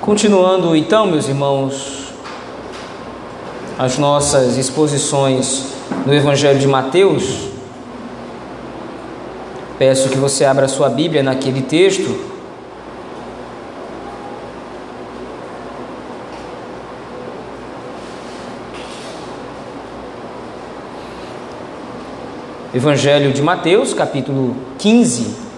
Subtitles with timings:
[0.00, 2.14] Continuando então, meus irmãos,
[3.78, 5.74] as nossas exposições
[6.06, 7.50] no Evangelho de Mateus,
[9.78, 12.18] peço que você abra sua Bíblia naquele texto.
[22.72, 25.49] Evangelho de Mateus, capítulo 15.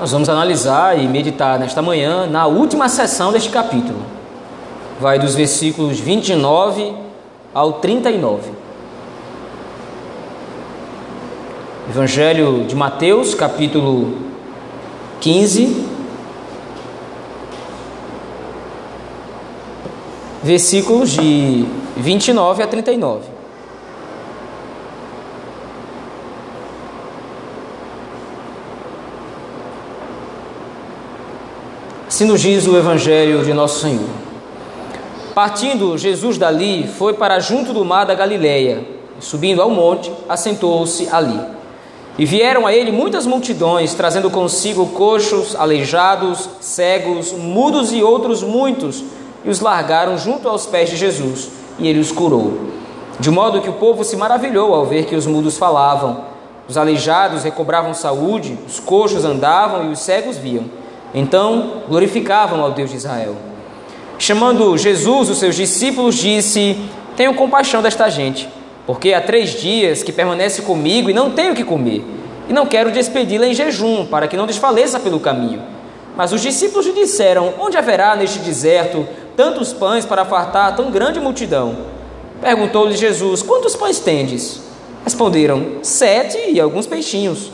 [0.00, 3.98] Nós vamos analisar e meditar nesta manhã na última sessão deste capítulo.
[4.98, 6.94] Vai dos versículos 29
[7.52, 8.50] ao 39.
[11.90, 14.16] Evangelho de Mateus, capítulo
[15.20, 15.86] 15,
[20.42, 21.66] versículos de
[21.98, 23.39] 29 a 39.
[32.20, 34.10] Assim nos diz o Evangelho de Nosso Senhor.
[35.34, 38.86] Partindo Jesus dali, foi para junto do mar da Galileia,
[39.18, 41.40] e subindo ao monte, assentou-se ali.
[42.18, 49.02] E vieram a ele muitas multidões, trazendo consigo coxos, aleijados, cegos, mudos e outros muitos,
[49.42, 52.52] e os largaram junto aos pés de Jesus, e ele os curou.
[53.18, 56.22] De modo que o povo se maravilhou ao ver que os mudos falavam,
[56.68, 60.78] os aleijados recobravam saúde, os coxos andavam e os cegos viam.
[61.14, 63.36] Então glorificavam ao Deus de Israel.
[64.18, 66.76] Chamando Jesus, os seus discípulos, disse:
[67.16, 68.48] Tenho compaixão desta gente,
[68.86, 72.04] porque há três dias que permanece comigo e não tenho o que comer,
[72.48, 75.62] e não quero despedi-la em jejum, para que não desfaleça pelo caminho.
[76.16, 81.18] Mas os discípulos lhe disseram: Onde haverá neste deserto tantos pães para fartar tão grande
[81.18, 81.78] multidão?
[82.40, 84.60] Perguntou-lhe Jesus: Quantos pães tendes?
[85.02, 87.50] Responderam: Sete e alguns peixinhos.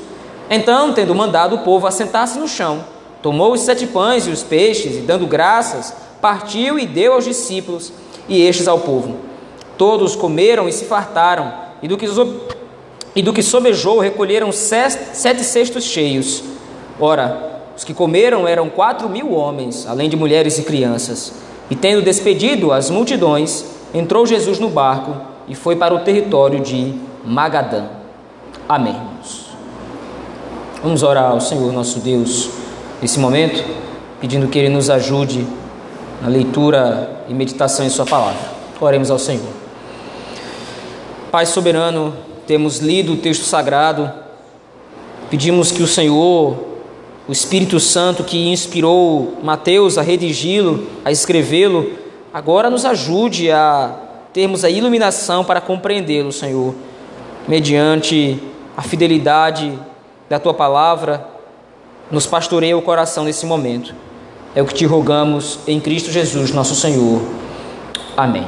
[0.50, 2.84] Então, tendo mandado o povo assentar-se no chão,
[3.26, 7.92] Tomou os sete pães e os peixes, e dando graças, partiu e deu aos discípulos,
[8.28, 9.16] e estes ao povo.
[9.76, 12.06] Todos comeram e se fartaram, e do que,
[13.16, 16.44] e do que sobejou recolheram sete cestos cheios.
[17.00, 21.32] Ora, os que comeram eram quatro mil homens, além de mulheres e crianças.
[21.68, 25.16] E tendo despedido as multidões, entrou Jesus no barco
[25.48, 26.94] e foi para o território de
[27.24, 27.86] Magadã.
[28.68, 28.94] Amém.
[30.80, 32.55] Vamos orar ao Senhor nosso Deus
[33.00, 33.62] nesse momento,
[34.20, 35.46] pedindo que Ele nos ajude
[36.22, 38.40] na leitura e meditação em Sua palavra.
[38.80, 39.48] Oremos ao Senhor.
[41.30, 42.14] Pai soberano,
[42.46, 44.10] temos lido o texto sagrado,
[45.30, 46.56] pedimos que o Senhor,
[47.28, 51.90] o Espírito Santo que inspirou Mateus a redigi-lo, a escrevê-lo,
[52.32, 53.94] agora nos ajude a
[54.32, 56.74] termos a iluminação para compreendê-lo, Senhor,
[57.48, 58.40] mediante
[58.76, 59.78] a fidelidade
[60.28, 61.35] da tua palavra
[62.10, 63.94] nos pastoreia o coração nesse momento.
[64.54, 67.20] É o que te rogamos em Cristo Jesus, nosso Senhor.
[68.16, 68.46] Amém.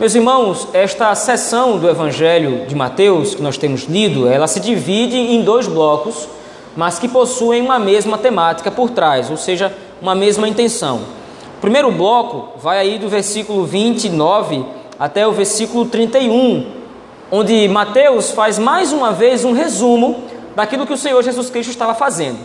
[0.00, 5.16] Meus irmãos, esta sessão do Evangelho de Mateus que nós temos lido, ela se divide
[5.16, 6.26] em dois blocos,
[6.76, 11.02] mas que possuem uma mesma temática por trás, ou seja, uma mesma intenção.
[11.58, 14.64] O primeiro bloco vai aí do versículo 29
[14.98, 16.66] até o versículo 31,
[17.30, 20.24] onde Mateus faz mais uma vez um resumo
[20.54, 22.38] daquilo que o Senhor Jesus Cristo estava fazendo.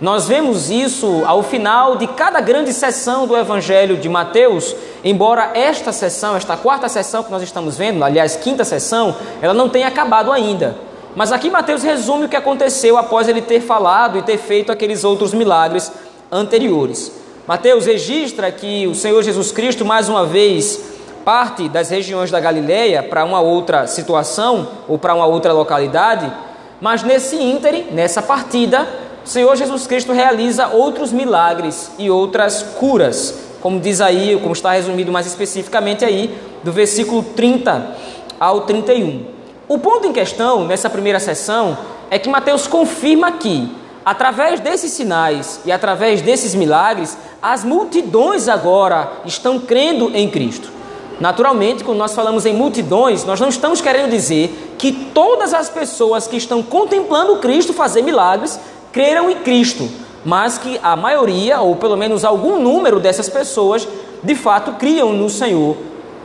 [0.00, 4.74] Nós vemos isso ao final de cada grande sessão do Evangelho de Mateus,
[5.04, 9.68] embora esta sessão, esta quarta sessão que nós estamos vendo, aliás, quinta sessão, ela não
[9.68, 10.74] tenha acabado ainda.
[11.14, 15.04] Mas aqui Mateus resume o que aconteceu após ele ter falado e ter feito aqueles
[15.04, 15.92] outros milagres
[16.32, 17.12] anteriores.
[17.46, 20.80] Mateus registra que o Senhor Jesus Cristo, mais uma vez,
[21.26, 26.32] parte das regiões da Galileia para uma outra situação ou para uma outra localidade
[26.80, 28.88] mas nesse ínterim, nessa partida,
[29.24, 34.72] o Senhor Jesus Cristo realiza outros milagres e outras curas, como diz aí, como está
[34.72, 37.96] resumido mais especificamente aí, do versículo 30
[38.38, 39.26] ao 31.
[39.68, 41.76] O ponto em questão, nessa primeira sessão,
[42.10, 43.70] é que Mateus confirma que,
[44.04, 50.79] através desses sinais e através desses milagres, as multidões agora estão crendo em Cristo.
[51.20, 56.26] Naturalmente, quando nós falamos em multidões, nós não estamos querendo dizer que todas as pessoas
[56.26, 58.58] que estão contemplando Cristo fazer milagres
[58.90, 59.86] creram em Cristo,
[60.24, 63.86] mas que a maioria, ou pelo menos algum número dessas pessoas,
[64.22, 65.76] de fato criam no Senhor.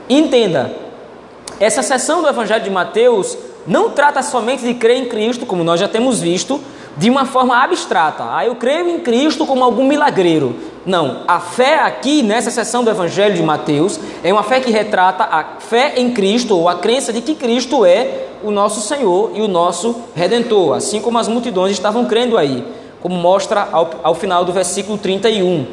[0.09, 0.73] Entenda,
[1.59, 3.37] essa sessão do Evangelho de Mateus
[3.67, 6.61] não trata somente de crer em Cristo, como nós já temos visto,
[6.95, 8.23] de uma forma abstrata.
[8.29, 10.55] Ah, eu creio em Cristo como algum milagreiro.
[10.85, 15.23] Não, a fé aqui nessa seção do Evangelho de Mateus é uma fé que retrata
[15.23, 19.41] a fé em Cristo ou a crença de que Cristo é o nosso Senhor e
[19.41, 22.63] o nosso Redentor, assim como as multidões estavam crendo aí.
[23.01, 25.65] como mostra ao, ao final do versículo 31.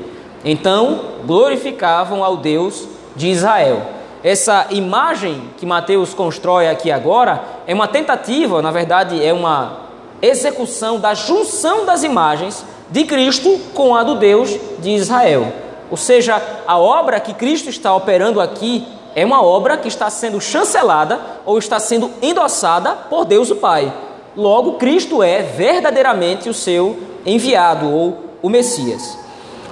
[0.44, 3.82] Então glorificavam ao Deus de Israel.
[4.25, 9.79] Essa imagem que Mateus constrói aqui agora é uma tentativa, na verdade, é uma
[10.23, 15.50] execução da junção das imagens de Cristo com a do Deus de Israel.
[15.91, 20.41] Ou seja, a obra que Cristo está operando aqui é uma obra que está sendo
[20.41, 23.93] chancelada ou está sendo endossada por Deus o Pai.
[24.37, 29.19] Logo, Cristo é verdadeiramente o seu enviado ou o Messias.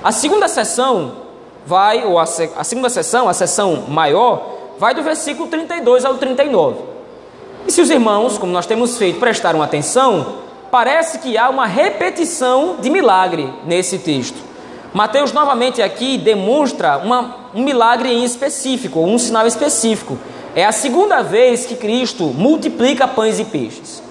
[0.03, 1.13] A segunda sessão
[1.67, 4.47] vai, ou a, a segunda sessão, a sessão maior,
[4.79, 6.77] vai do versículo 32 ao 39.
[7.67, 12.77] E se os irmãos, como nós temos feito, prestaram atenção, parece que há uma repetição
[12.81, 14.39] de milagre nesse texto.
[14.93, 20.19] Mateus novamente aqui demonstra uma, um milagre em específico, um sinal específico.
[20.55, 24.03] É a segunda vez que Cristo multiplica pães e peixes.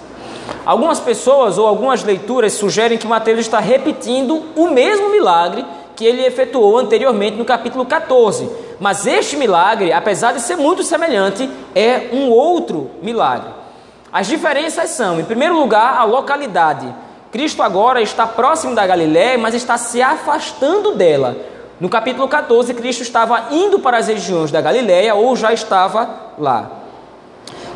[0.66, 5.66] Algumas pessoas ou algumas leituras sugerem que Mateus está repetindo o mesmo milagre
[5.96, 8.50] que ele efetuou anteriormente no capítulo 14.
[8.80, 13.59] Mas este milagre, apesar de ser muito semelhante, é um outro milagre.
[14.12, 16.94] As diferenças são, em primeiro lugar, a localidade.
[17.32, 21.38] Cristo agora está próximo da Galiléia, mas está se afastando dela.
[21.80, 26.72] No capítulo 14, Cristo estava indo para as regiões da Galiléia ou já estava lá.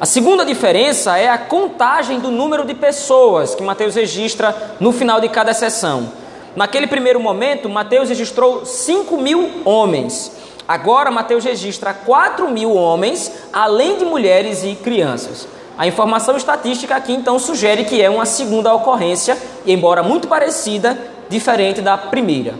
[0.01, 5.21] A segunda diferença é a contagem do número de pessoas que Mateus registra no final
[5.21, 6.11] de cada sessão.
[6.55, 10.31] Naquele primeiro momento, Mateus registrou 5 mil homens.
[10.67, 15.47] Agora, Mateus registra 4 mil homens, além de mulheres e crianças.
[15.77, 19.35] A informação estatística aqui então sugere que é uma segunda ocorrência,
[19.65, 20.97] embora muito parecida,
[21.27, 22.53] diferente da primeira.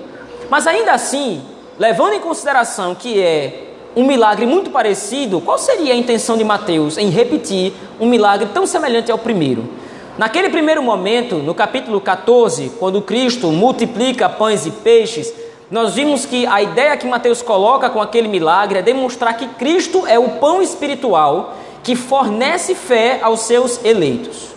[0.50, 1.42] Mas ainda assim,
[1.78, 6.98] levando em consideração que é um milagre muito parecido, qual seria a intenção de Mateus
[6.98, 9.70] em repetir um milagre tão semelhante ao primeiro?
[10.18, 15.32] Naquele primeiro momento, no capítulo 14, quando Cristo multiplica pães e peixes,
[15.70, 20.06] nós vimos que a ideia que Mateus coloca com aquele milagre é demonstrar que Cristo
[20.08, 24.54] é o pão espiritual que fornece fé aos seus eleitos.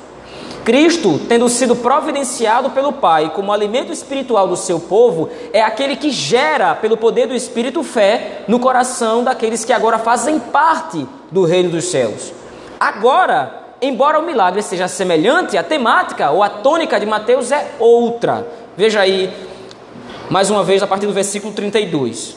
[0.65, 6.11] Cristo, tendo sido providenciado pelo Pai como alimento espiritual do seu povo, é aquele que
[6.11, 11.71] gera, pelo poder do Espírito, fé no coração daqueles que agora fazem parte do reino
[11.71, 12.33] dos céus.
[12.81, 18.45] Agora, embora o milagre seja semelhante, a temática ou a tônica de Mateus é outra.
[18.77, 19.33] Veja aí,
[20.29, 22.37] mais uma vez, a partir do versículo 32.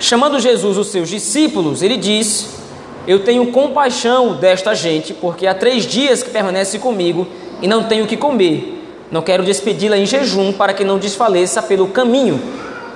[0.00, 2.63] Chamando Jesus os seus discípulos, ele diz
[3.06, 7.26] eu tenho compaixão desta gente, porque há três dias que permanece comigo
[7.60, 8.82] e não tenho o que comer.
[9.10, 12.40] Não quero despedi-la em jejum para que não desfaleça pelo caminho.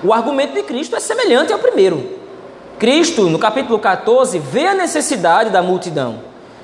[0.03, 2.17] O argumento de Cristo é semelhante ao primeiro.
[2.79, 6.21] Cristo, no capítulo 14, vê a necessidade da multidão,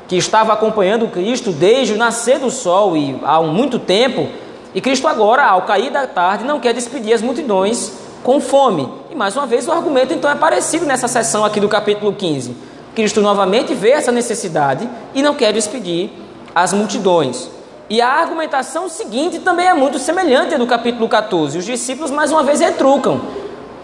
[0.08, 4.29] que estava acompanhando Cristo desde o nascer do sol e há muito tempo,
[4.75, 7.93] e Cristo agora, ao cair da tarde, não quer despedir as multidões
[8.23, 8.88] com fome.
[9.11, 12.73] E mais uma vez o argumento então é parecido nessa seção aqui do capítulo 15
[12.94, 16.11] Cristo novamente vê essa necessidade e não quer despedir
[16.55, 17.50] as multidões.
[17.91, 21.58] E a argumentação seguinte também é muito semelhante à do capítulo 14.
[21.58, 23.20] Os discípulos mais uma vez retrucam: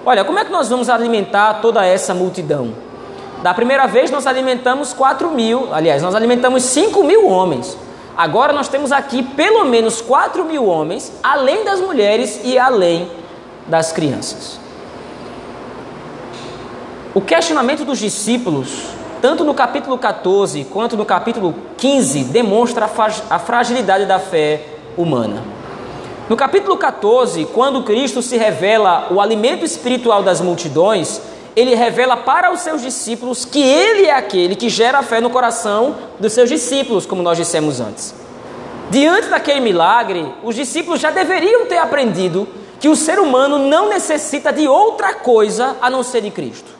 [0.06, 2.72] Olha, como é que nós vamos alimentar toda essa multidão?
[3.42, 7.76] Da primeira vez nós alimentamos 4 mil, aliás, nós alimentamos 5 mil homens.
[8.16, 13.10] Agora nós temos aqui pelo menos 4 mil homens, além das mulheres e além
[13.66, 14.60] das crianças.
[17.14, 22.90] O questionamento dos discípulos tanto no capítulo 14 quanto no capítulo 15, demonstra
[23.28, 24.64] a fragilidade da fé
[24.96, 25.42] humana.
[26.28, 31.20] No capítulo 14, quando Cristo se revela o alimento espiritual das multidões,
[31.56, 35.28] ele revela para os seus discípulos que ele é aquele que gera a fé no
[35.28, 38.14] coração dos seus discípulos, como nós dissemos antes.
[38.90, 42.48] Diante daquele milagre, os discípulos já deveriam ter aprendido
[42.78, 46.79] que o ser humano não necessita de outra coisa a não ser de Cristo.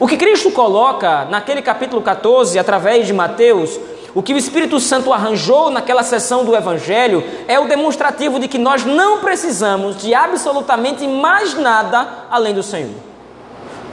[0.00, 3.78] O que Cristo coloca naquele capítulo 14, através de Mateus,
[4.14, 8.56] o que o Espírito Santo arranjou naquela sessão do Evangelho é o demonstrativo de que
[8.56, 12.94] nós não precisamos de absolutamente mais nada além do Senhor.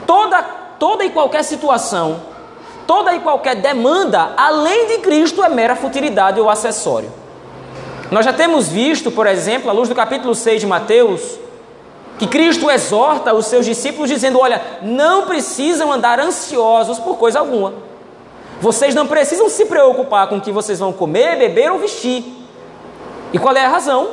[0.08, 0.42] Toda,
[0.80, 2.22] toda e qualquer situação,
[2.88, 7.12] toda e qualquer demanda além de Cristo é mera futilidade ou acessório.
[8.10, 11.38] Nós já temos visto, por exemplo, à luz do capítulo 6 de Mateus,
[12.18, 17.74] que Cristo exorta os seus discípulos dizendo: Olha, não precisam andar ansiosos por coisa alguma.
[18.60, 22.24] Vocês não precisam se preocupar com o que vocês vão comer, beber ou vestir.
[23.32, 24.10] E qual é a razão?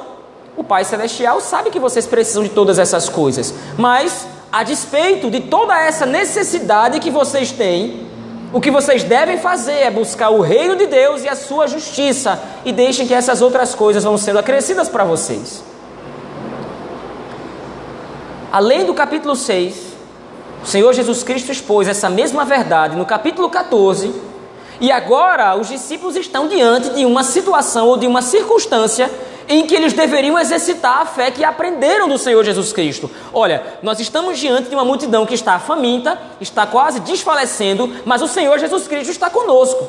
[0.57, 5.41] O Pai Celestial sabe que vocês precisam de todas essas coisas, mas a despeito de
[5.41, 8.07] toda essa necessidade que vocês têm,
[8.55, 12.41] O que vocês devem fazer é buscar o reino de Deus e a sua justiça,
[12.65, 15.65] e deixem que essas outras coisas vão sendo acrescidas para vocês.
[18.55, 19.75] Além do capítulo 6,
[20.63, 24.15] o Senhor Jesus Cristo expôs essa mesma verdade no capítulo 14,
[24.81, 29.11] e agora os discípulos estão diante de uma situação ou de uma circunstância
[29.49, 33.11] em que eles deveriam exercitar a fé que aprenderam do Senhor Jesus Cristo.
[33.33, 38.29] Olha, nós estamos diante de uma multidão que está faminta, está quase desfalecendo, mas o
[38.29, 39.85] Senhor Jesus Cristo está conosco.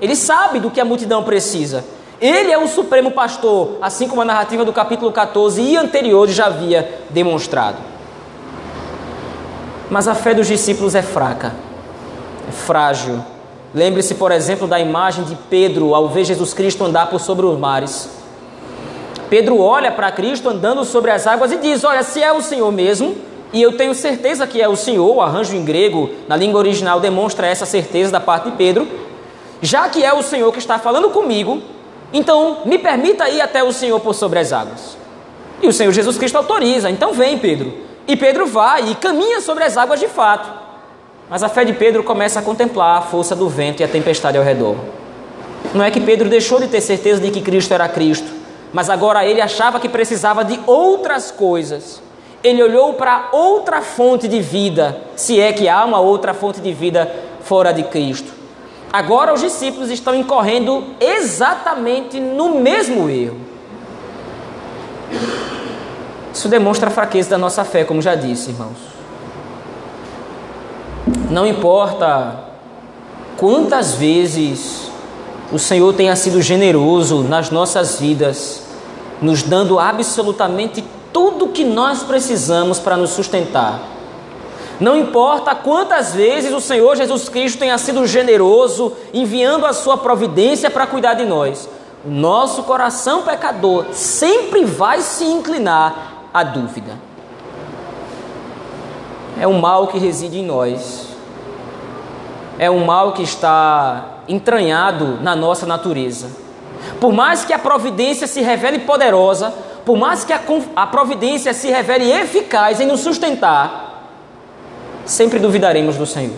[0.00, 1.84] Ele sabe do que a multidão precisa.
[2.18, 6.46] Ele é o supremo pastor, assim como a narrativa do capítulo 14 e anteriores já
[6.46, 7.89] havia demonstrado.
[9.90, 11.52] Mas a fé dos discípulos é fraca,
[12.48, 13.22] é frágil.
[13.74, 17.58] Lembre-se, por exemplo, da imagem de Pedro ao ver Jesus Cristo andar por sobre os
[17.58, 18.08] mares.
[19.28, 22.70] Pedro olha para Cristo andando sobre as águas e diz: Olha, se é o Senhor
[22.70, 23.16] mesmo,
[23.52, 27.00] e eu tenho certeza que é o Senhor, o arranjo em grego, na língua original,
[27.00, 28.86] demonstra essa certeza da parte de Pedro.
[29.60, 31.60] Já que é o Senhor que está falando comigo,
[32.12, 34.96] então me permita ir até o Senhor por sobre as águas.
[35.60, 37.89] E o Senhor Jesus Cristo autoriza, então vem, Pedro.
[38.10, 40.50] E Pedro vai e caminha sobre as águas de fato.
[41.28, 44.36] Mas a fé de Pedro começa a contemplar a força do vento e a tempestade
[44.36, 44.76] ao redor.
[45.72, 48.40] Não é que Pedro deixou de ter certeza de que Cristo era Cristo
[48.72, 52.00] mas agora ele achava que precisava de outras coisas.
[52.42, 56.72] Ele olhou para outra fonte de vida, se é que há uma outra fonte de
[56.72, 57.12] vida
[57.42, 58.32] fora de Cristo.
[58.92, 63.38] Agora os discípulos estão incorrendo exatamente no mesmo erro.
[66.32, 68.76] Isso demonstra a fraqueza da nossa fé, como já disse, irmãos.
[71.30, 72.44] Não importa
[73.36, 74.90] quantas vezes
[75.52, 78.62] o Senhor tenha sido generoso nas nossas vidas,
[79.20, 83.80] nos dando absolutamente tudo que nós precisamos para nos sustentar.
[84.78, 90.70] Não importa quantas vezes o Senhor Jesus Cristo tenha sido generoso, enviando a sua providência
[90.70, 91.68] para cuidar de nós,
[92.04, 96.92] o nosso coração pecador sempre vai se inclinar à dúvida.
[99.38, 101.08] É um mal que reside em nós,
[102.58, 106.28] é um mal que está entranhado na nossa natureza.
[107.00, 109.52] Por mais que a providência se revele poderosa,
[109.84, 110.40] por mais que a,
[110.76, 114.08] a providência se revele eficaz em nos sustentar,
[115.04, 116.36] sempre duvidaremos do Senhor.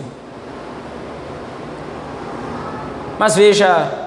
[3.19, 4.02] Mas veja,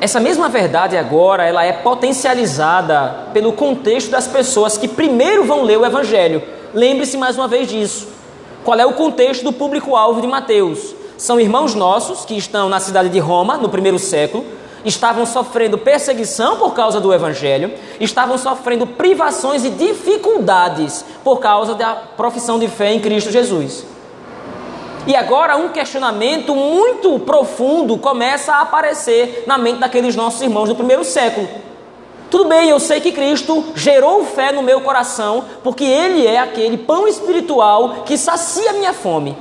[0.00, 5.78] essa mesma verdade agora, ela é potencializada pelo contexto das pessoas que primeiro vão ler
[5.78, 6.42] o Evangelho.
[6.72, 8.06] Lembre-se mais uma vez disso.
[8.64, 10.94] Qual é o contexto do público-alvo de Mateus?
[11.16, 14.44] São irmãos nossos que estão na cidade de Roma, no primeiro século,
[14.84, 21.94] estavam sofrendo perseguição por causa do Evangelho, estavam sofrendo privações e dificuldades por causa da
[21.94, 23.84] profissão de fé em Cristo Jesus.
[25.08, 30.74] E agora um questionamento muito profundo começa a aparecer na mente daqueles nossos irmãos do
[30.74, 31.48] primeiro século.
[32.30, 36.76] Tudo bem, eu sei que Cristo gerou fé no meu coração, porque Ele é aquele
[36.76, 39.34] pão espiritual que sacia minha fome.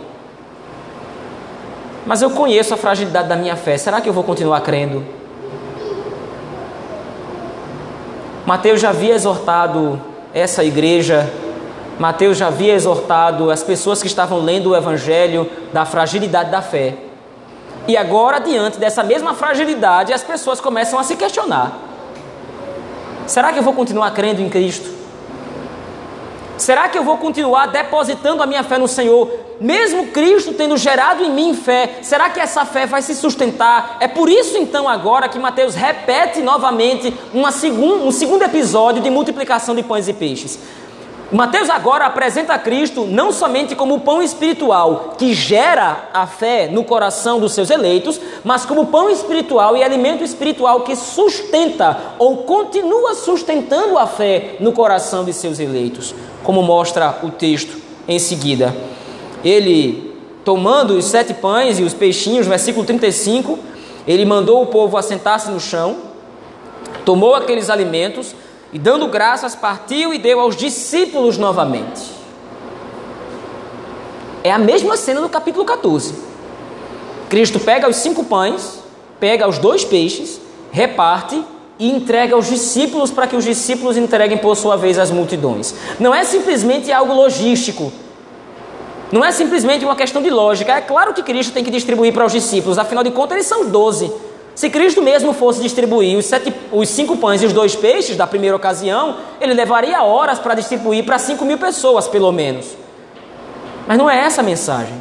[2.05, 5.03] Mas eu conheço a fragilidade da minha fé, será que eu vou continuar crendo?
[8.45, 10.01] Mateus já havia exortado
[10.33, 11.29] essa igreja,
[11.99, 16.95] Mateus já havia exortado as pessoas que estavam lendo o Evangelho da fragilidade da fé.
[17.87, 21.71] E agora, diante dessa mesma fragilidade, as pessoas começam a se questionar:
[23.25, 24.97] será que eu vou continuar crendo em Cristo?
[26.57, 29.29] Será que eu vou continuar depositando a minha fé no Senhor,
[29.61, 31.99] mesmo Cristo tendo gerado em mim fé?
[32.01, 33.97] Será que essa fé vai se sustentar?
[33.99, 39.09] É por isso então agora que Mateus repete novamente uma segun, um segundo episódio de
[39.09, 40.59] multiplicação de pães e peixes.
[41.29, 46.85] Mateus agora apresenta Cristo não somente como o pão espiritual que gera a fé no
[46.85, 53.13] coração dos seus eleitos, mas como pão espiritual e alimento espiritual que sustenta ou continua
[53.13, 57.75] sustentando a fé no coração de seus eleitos, como mostra o texto
[58.07, 58.73] em seguida.
[59.43, 60.15] Ele,
[60.45, 63.59] tomando os sete pães e os peixinhos, versículo 35,
[64.07, 65.97] ele mandou o povo assentar-se no chão,
[67.03, 68.33] tomou aqueles alimentos
[68.71, 72.01] e dando graças, partiu e deu aos discípulos novamente.
[74.43, 76.13] É a mesma cena do capítulo 14.
[77.29, 78.79] Cristo pega os cinco pães,
[79.19, 80.39] pega os dois peixes,
[80.71, 81.43] reparte
[81.79, 85.73] e entrega aos discípulos para que os discípulos entreguem por sua vez às multidões.
[85.99, 87.91] Não é simplesmente algo logístico.
[89.11, 90.73] Não é simplesmente uma questão de lógica.
[90.73, 93.69] É claro que Cristo tem que distribuir para os discípulos, afinal de contas, eles são
[93.69, 94.11] doze.
[94.57, 98.25] Se Cristo mesmo fosse distribuir os, sete, os cinco pães e os dois peixes da
[98.25, 102.65] primeira ocasião, ele levaria horas para distribuir para cinco mil pessoas, pelo menos.
[103.87, 104.95] Mas não é essa a mensagem.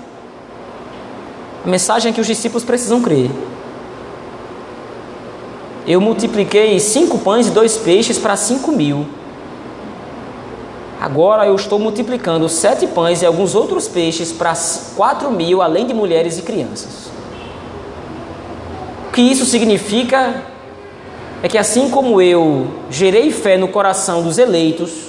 [1.64, 3.30] A mensagem é que os discípulos precisam crer.
[5.86, 9.06] Eu multipliquei cinco pães e dois peixes para cinco mil.
[11.00, 14.52] Agora eu estou multiplicando sete pães e alguns outros peixes para
[14.94, 17.15] quatro mil, além de mulheres e crianças.
[19.16, 20.42] Que isso significa
[21.42, 25.06] é que assim como eu gerei fé no coração dos eleitos,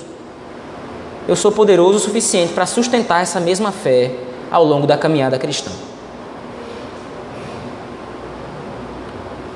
[1.27, 4.15] eu sou poderoso o suficiente para sustentar essa mesma fé
[4.49, 5.71] ao longo da caminhada cristã.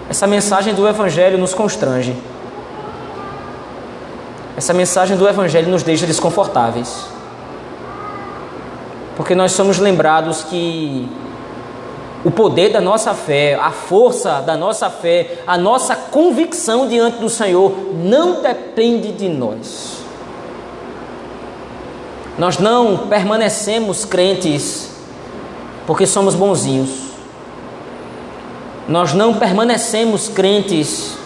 [0.10, 2.14] Essa mensagem do Evangelho nos constrange.
[4.58, 7.06] Essa mensagem do Evangelho nos deixa desconfortáveis.
[9.16, 11.10] Porque nós somos lembrados que
[12.24, 17.30] o poder da nossa fé, a força da nossa fé, a nossa convicção diante do
[17.30, 20.02] Senhor não depende de nós.
[22.38, 24.92] Nós não permanecemos crentes
[25.88, 27.12] porque somos bonzinhos.
[28.88, 31.18] Nós não permanecemos crentes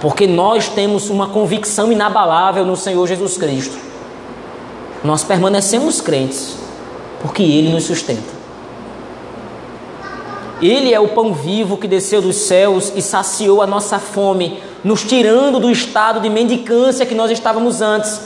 [0.00, 3.76] porque nós temos uma convicção inabalável no Senhor Jesus Cristo.
[5.04, 6.56] Nós permanecemos crentes
[7.20, 8.35] porque Ele nos sustenta.
[10.60, 15.02] Ele é o pão vivo que desceu dos céus e saciou a nossa fome, nos
[15.02, 18.20] tirando do estado de mendicância que nós estávamos antes,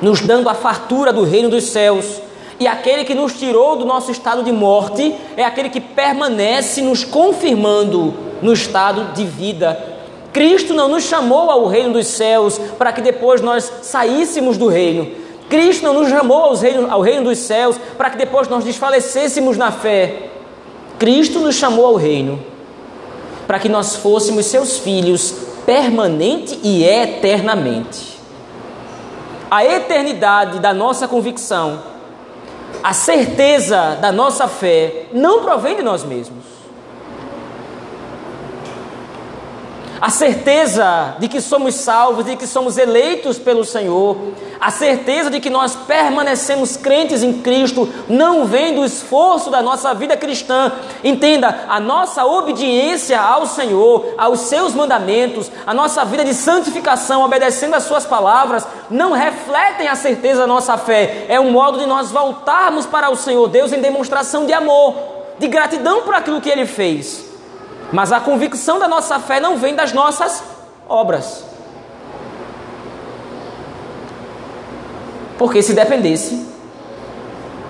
[0.00, 2.22] nos dando a fartura do reino dos céus
[2.58, 7.04] e aquele que nos tirou do nosso estado de morte é aquele que permanece nos
[7.04, 9.92] confirmando no estado de vida.
[10.32, 15.10] Cristo não nos chamou ao reino dos céus para que depois nós saíssemos do reino.
[15.48, 19.56] Cristo não nos chamou ao reino, ao reino dos céus para que depois nós desfalecêssemos
[19.56, 20.30] na fé.
[21.04, 22.42] Cristo nos chamou ao reino
[23.46, 25.34] para que nós fôssemos seus filhos
[25.66, 28.18] permanente e eternamente.
[29.50, 31.78] A eternidade da nossa convicção
[32.82, 36.53] a certeza da nossa fé não provém de nós mesmos.
[40.04, 44.18] A certeza de que somos salvos, de que somos eleitos pelo Senhor,
[44.60, 49.94] a certeza de que nós permanecemos crentes em Cristo, não vem do esforço da nossa
[49.94, 50.70] vida cristã.
[51.02, 57.72] Entenda, a nossa obediência ao Senhor, aos seus mandamentos, a nossa vida de santificação, obedecendo
[57.72, 61.24] às suas palavras, não refletem a certeza da nossa fé.
[61.30, 64.96] É um modo de nós voltarmos para o Senhor Deus em demonstração de amor,
[65.38, 67.32] de gratidão por aquilo que Ele fez.
[67.92, 70.42] Mas a convicção da nossa fé não vem das nossas
[70.88, 71.44] obras.
[75.38, 76.46] Porque se dependesse,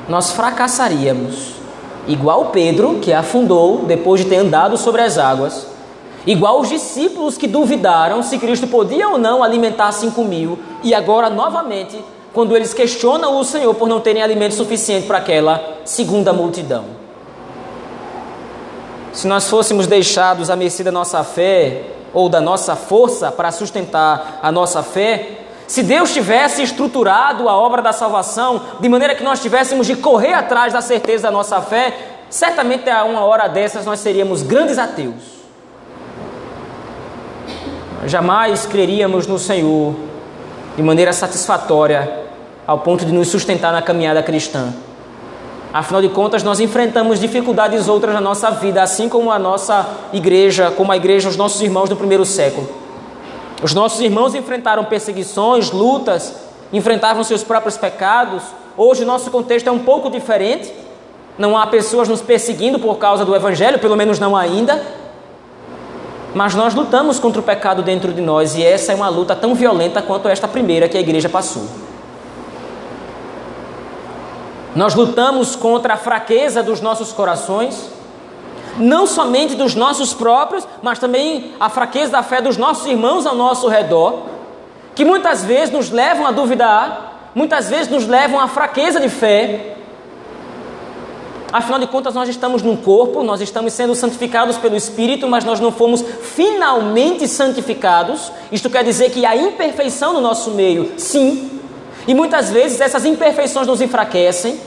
[0.09, 1.55] nós fracassaríamos.
[2.07, 5.67] Igual Pedro, que afundou depois de ter andado sobre as águas.
[6.27, 10.59] Igual os discípulos que duvidaram se Cristo podia ou não alimentar cinco mil.
[10.83, 15.79] E agora, novamente, quando eles questionam o Senhor por não terem alimento suficiente para aquela
[15.85, 17.04] segunda multidão
[19.15, 24.41] se nós fôssemos deixados à mercê da nossa fé ou da nossa força para sustentar
[24.43, 29.41] a nossa fé, se Deus tivesse estruturado a obra da salvação de maneira que nós
[29.41, 31.97] tivéssemos de correr atrás da certeza da nossa fé,
[32.29, 35.15] certamente a uma hora dessas nós seríamos grandes ateus.
[38.07, 39.95] Jamais creríamos no Senhor
[40.77, 42.25] de maneira satisfatória
[42.67, 44.75] ao ponto de nos sustentar na caminhada cristã.
[45.75, 50.71] Afinal de contas, nós enfrentamos dificuldades outras na nossa vida, assim como a nossa igreja,
[50.71, 52.69] como a igreja, os nossos irmãos do primeiro século.
[53.61, 56.37] Os nossos irmãos enfrentaram perseguições, lutas,
[56.73, 58.45] enfrentavam seus próprios pecados.
[58.77, 60.73] Hoje o nosso contexto é um pouco diferente.
[61.37, 64.81] Não há pessoas nos perseguindo por causa do evangelho, pelo menos não ainda.
[66.37, 69.57] Mas nós lutamos contra o pecado dentro de nós e essa é uma luta tão
[69.57, 71.65] violenta quanto esta primeira que a igreja passou.
[74.75, 77.89] Nós lutamos contra a fraqueza dos nossos corações,
[78.77, 83.37] não somente dos nossos próprios, mas também a fraqueza da fé dos nossos irmãos ao
[83.37, 84.23] nosso redor,
[84.95, 89.77] que muitas vezes nos levam a duvidar, muitas vezes nos levam à fraqueza de fé.
[91.53, 95.61] Afinal de contas, nós estamos num corpo, nós estamos sendo santificados pelo Espírito, mas nós
[95.61, 98.33] não fomos finalmente santificados.
[98.51, 101.54] Isto quer dizer que há imperfeição no nosso meio, sim,
[102.07, 104.61] e muitas vezes essas imperfeições nos enfraquecem.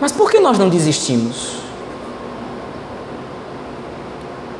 [0.00, 1.56] Mas por que nós não desistimos?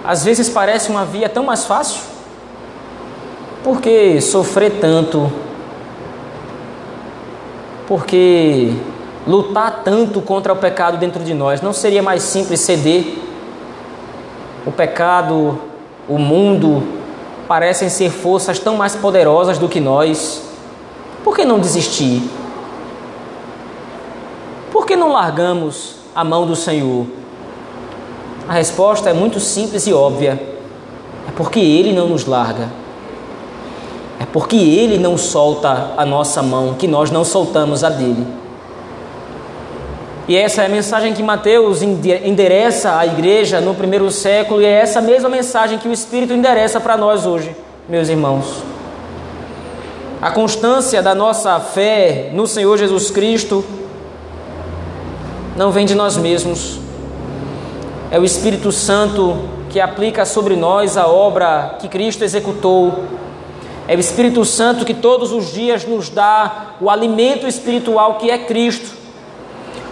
[0.04, 2.00] Às vezes parece uma via tão mais fácil.
[3.62, 5.30] Por que sofrer tanto?
[7.86, 8.74] Por que
[9.26, 11.60] lutar tanto contra o pecado dentro de nós?
[11.60, 13.18] Não seria mais simples ceder?
[14.66, 15.58] O pecado,
[16.08, 16.82] o mundo,
[17.52, 20.40] parecem ser forças tão mais poderosas do que nós,
[21.22, 22.22] por que não desistir?
[24.70, 27.04] Por que não largamos a mão do Senhor?
[28.48, 30.42] A resposta é muito simples e óbvia.
[31.28, 32.70] É porque Ele não nos larga.
[34.18, 38.26] É porque Ele não solta a nossa mão, que nós não soltamos a dele.
[40.28, 44.70] E essa é a mensagem que Mateus endereça à igreja no primeiro século, e é
[44.70, 47.54] essa mesma mensagem que o Espírito endereça para nós hoje,
[47.88, 48.62] meus irmãos.
[50.20, 53.64] A constância da nossa fé no Senhor Jesus Cristo
[55.56, 56.78] não vem de nós mesmos,
[58.12, 59.36] é o Espírito Santo
[59.70, 63.04] que aplica sobre nós a obra que Cristo executou.
[63.88, 68.38] É o Espírito Santo que todos os dias nos dá o alimento espiritual que é
[68.38, 69.01] Cristo.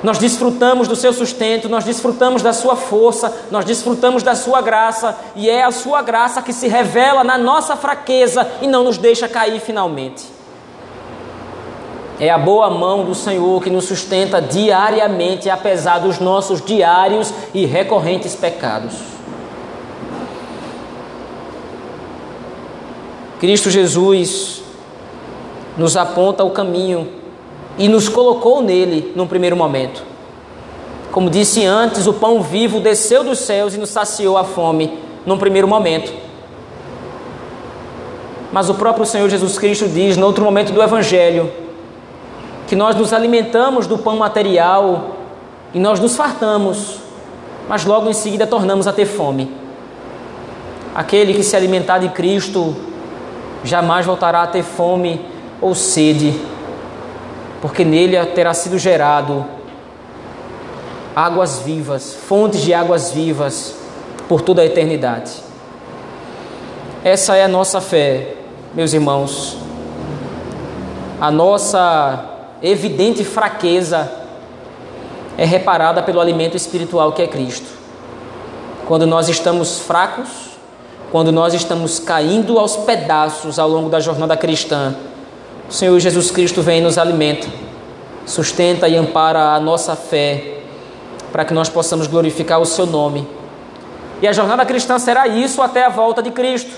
[0.02, 5.18] Nós desfrutamos do seu sustento, nós desfrutamos da sua força, nós desfrutamos da sua graça,
[5.36, 9.28] e é a sua graça que se revela na nossa fraqueza e não nos deixa
[9.28, 10.24] cair finalmente.
[12.18, 17.66] É a boa mão do Senhor que nos sustenta diariamente, apesar dos nossos diários e
[17.66, 18.94] recorrentes pecados.
[23.38, 24.62] Cristo Jesus
[25.78, 27.19] nos aponta o caminho
[27.78, 30.02] e nos colocou nele num primeiro momento.
[31.12, 35.38] Como disse antes, o pão vivo desceu dos céus e nos saciou a fome num
[35.38, 36.12] primeiro momento.
[38.52, 41.50] Mas o próprio Senhor Jesus Cristo diz, no outro momento do Evangelho,
[42.66, 45.16] que nós nos alimentamos do pão material
[45.74, 46.98] e nós nos fartamos,
[47.68, 49.52] mas logo em seguida tornamos a ter fome.
[50.94, 52.76] Aquele que se alimentar de Cristo
[53.64, 55.20] jamais voltará a ter fome
[55.60, 56.40] ou sede
[57.60, 59.44] porque nele terá sido gerado
[61.14, 63.74] águas vivas, fontes de águas vivas
[64.28, 65.32] por toda a eternidade.
[67.04, 68.34] Essa é a nossa fé,
[68.74, 69.56] meus irmãos.
[71.20, 72.24] A nossa
[72.62, 74.10] evidente fraqueza
[75.36, 77.68] é reparada pelo alimento espiritual que é Cristo.
[78.86, 80.50] Quando nós estamos fracos,
[81.10, 84.94] quando nós estamos caindo aos pedaços ao longo da jornada cristã,
[85.70, 87.46] o Senhor Jesus Cristo vem e nos alimenta,
[88.26, 90.62] sustenta e ampara a nossa fé,
[91.30, 93.24] para que nós possamos glorificar o Seu nome.
[94.20, 96.72] E a jornada cristã será isso até a volta de Cristo.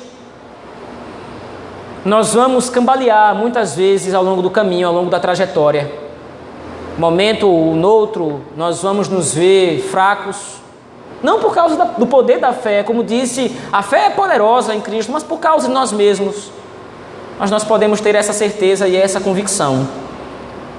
[2.04, 5.90] Nós vamos cambalear muitas vezes ao longo do caminho, ao longo da trajetória.
[6.98, 10.36] Momento ou noutro, nós vamos nos ver fracos,
[11.22, 15.10] não por causa do poder da fé, como disse, a fé é poderosa em Cristo,
[15.10, 16.50] mas por causa de nós mesmos
[17.38, 19.88] mas nós podemos ter essa certeza e essa convicção.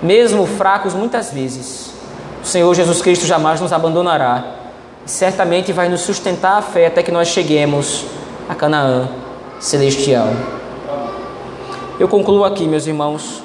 [0.02, 1.94] Mesmo fracos muitas vezes,
[2.44, 4.44] o Senhor Jesus Cristo jamais nos abandonará.
[5.06, 8.06] Certamente vai nos sustentar a fé até que nós cheguemos
[8.48, 9.10] a Canaã
[9.60, 10.28] celestial.
[12.00, 13.44] Eu concluo aqui, meus irmãos.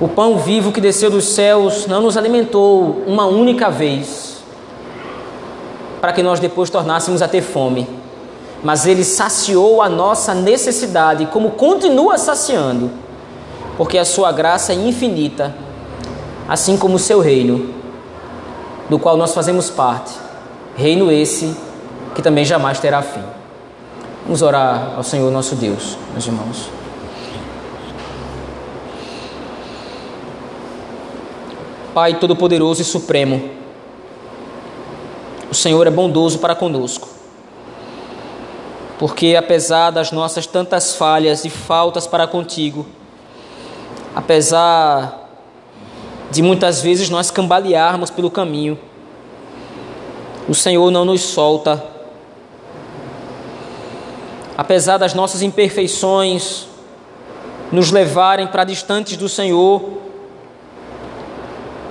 [0.00, 4.42] O pão vivo que desceu dos céus não nos alimentou uma única vez,
[6.00, 8.03] para que nós depois tornássemos a ter fome
[8.64, 12.90] mas ele saciou a nossa necessidade, como continua saciando,
[13.76, 15.54] porque a sua graça é infinita,
[16.48, 17.74] assim como o seu reino,
[18.88, 20.14] do qual nós fazemos parte,
[20.74, 21.54] reino esse
[22.14, 23.22] que também jamais terá fim.
[24.24, 26.70] Vamos orar ao Senhor nosso Deus, meus irmãos.
[31.92, 33.50] Pai Todo-Poderoso e Supremo,
[35.50, 37.13] o Senhor é bondoso para conosco
[38.98, 42.86] porque apesar das nossas tantas falhas e faltas para contigo,
[44.14, 45.28] apesar
[46.30, 48.78] de muitas vezes nós cambalearmos pelo caminho,
[50.48, 51.82] o Senhor não nos solta.
[54.56, 56.68] Apesar das nossas imperfeições
[57.72, 59.82] nos levarem para distantes do Senhor,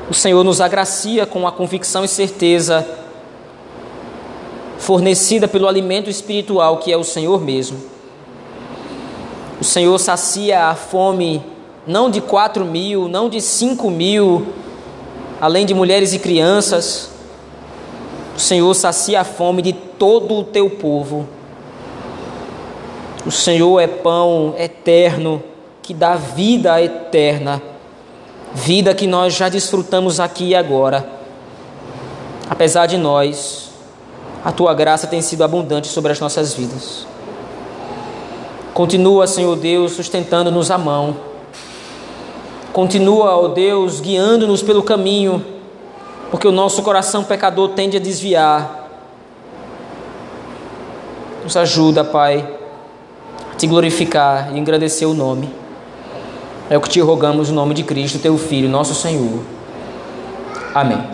[0.10, 3.03] o Senhor nos agracia com a convicção e certeza
[4.84, 7.80] fornecida pelo alimento espiritual que é o Senhor mesmo.
[9.60, 11.42] O Senhor sacia a fome
[11.88, 14.46] não de quatro mil, não de cinco mil,
[15.40, 17.12] além de mulheres e crianças.
[18.36, 21.30] O Senhor sacia a fome de todo o teu povo.
[23.26, 25.42] O Senhor é pão eterno
[25.82, 27.62] que dá vida eterna,
[28.54, 31.08] vida que nós já desfrutamos aqui e agora.
[32.50, 33.73] Apesar de nós
[34.44, 37.08] a tua graça tem sido abundante sobre as nossas vidas.
[38.74, 41.16] Continua, Senhor Deus, sustentando-nos a mão.
[42.74, 45.46] Continua, ó Deus, guiando-nos pelo caminho,
[46.32, 48.90] porque o nosso coração pecador tende a desviar.
[51.44, 52.50] Nos ajuda, Pai,
[53.52, 55.54] a te glorificar e engrandecer o nome.
[56.70, 59.42] É o que te rogamos no nome de Cristo, teu Filho, nosso Senhor.
[60.74, 61.13] Amém.